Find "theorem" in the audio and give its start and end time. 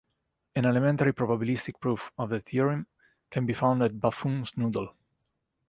2.39-2.87